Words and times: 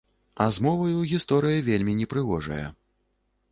А 0.45 0.45
з 0.55 0.63
моваю 0.67 1.03
гісторыя 1.11 1.59
вельмі 1.69 1.93
непрыгожая! 2.01 2.65